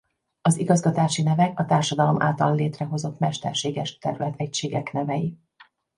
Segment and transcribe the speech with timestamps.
[0.41, 5.37] Az igazgatási nevek a társadalom által létrehozott mesterséges területegységek nevei.